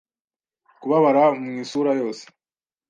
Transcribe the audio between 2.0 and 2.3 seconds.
yose